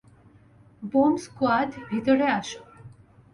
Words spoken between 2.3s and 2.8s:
আসো।